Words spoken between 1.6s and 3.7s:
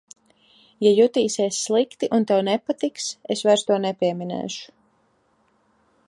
slikti un tev nepatiks, es vairs